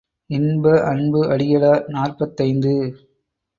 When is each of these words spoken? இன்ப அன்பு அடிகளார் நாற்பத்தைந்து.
இன்ப 0.29 0.83
அன்பு 0.83 1.21
அடிகளார் 1.29 1.85
நாற்பத்தைந்து. 1.87 2.75